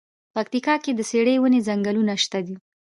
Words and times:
پکتيا 0.35 0.73
کی 0.83 0.91
د 0.95 1.01
څیړۍ 1.09 1.35
ونی 1.39 1.59
ځنګلونه 1.67 2.13
شته 2.23 2.39
دی. 2.45 2.55